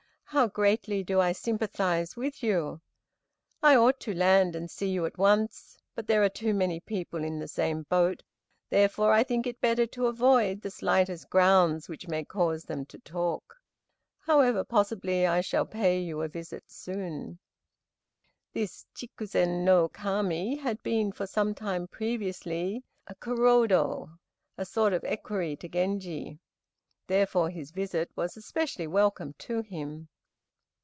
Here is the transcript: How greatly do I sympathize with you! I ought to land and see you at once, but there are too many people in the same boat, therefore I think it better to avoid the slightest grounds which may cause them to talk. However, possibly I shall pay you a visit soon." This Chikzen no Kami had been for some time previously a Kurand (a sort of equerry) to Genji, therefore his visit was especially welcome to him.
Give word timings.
How 0.33 0.47
greatly 0.47 1.03
do 1.03 1.19
I 1.19 1.33
sympathize 1.33 2.15
with 2.15 2.41
you! 2.41 2.79
I 3.61 3.75
ought 3.75 3.99
to 3.99 4.13
land 4.15 4.55
and 4.55 4.71
see 4.71 4.89
you 4.89 5.05
at 5.05 5.17
once, 5.17 5.77
but 5.93 6.07
there 6.07 6.23
are 6.23 6.29
too 6.29 6.53
many 6.53 6.79
people 6.79 7.21
in 7.21 7.37
the 7.37 7.49
same 7.49 7.83
boat, 7.89 8.23
therefore 8.69 9.11
I 9.11 9.23
think 9.23 9.45
it 9.45 9.59
better 9.59 9.85
to 9.87 10.07
avoid 10.07 10.61
the 10.61 10.71
slightest 10.71 11.29
grounds 11.29 11.89
which 11.89 12.07
may 12.07 12.23
cause 12.23 12.63
them 12.63 12.85
to 12.85 12.99
talk. 12.99 13.57
However, 14.19 14.63
possibly 14.63 15.27
I 15.27 15.41
shall 15.41 15.65
pay 15.65 15.99
you 15.99 16.21
a 16.21 16.29
visit 16.29 16.63
soon." 16.71 17.37
This 18.53 18.85
Chikzen 18.95 19.65
no 19.65 19.89
Kami 19.89 20.55
had 20.55 20.81
been 20.81 21.11
for 21.11 21.27
some 21.27 21.53
time 21.53 21.89
previously 21.89 22.85
a 23.05 23.15
Kurand 23.15 24.09
(a 24.57 24.63
sort 24.65 24.93
of 24.93 25.03
equerry) 25.03 25.57
to 25.57 25.67
Genji, 25.67 26.39
therefore 27.05 27.49
his 27.49 27.71
visit 27.71 28.09
was 28.15 28.37
especially 28.37 28.87
welcome 28.87 29.33
to 29.39 29.59
him. 29.61 30.07